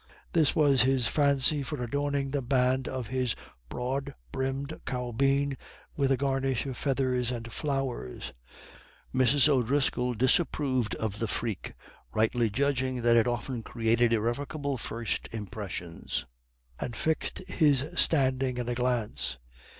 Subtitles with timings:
[0.33, 3.35] This was his fancy for adorning the band of his
[3.69, 5.55] broad brimmed caubeen
[5.95, 8.33] with a garnish of feathers and flowers.
[9.13, 9.47] Mrs.
[9.47, 11.73] O'Driscoll disapproved of the freak,
[12.15, 16.25] rightly judging that it often created irrevocable first impressions,
[16.79, 19.37] and fixed his standing at a glance.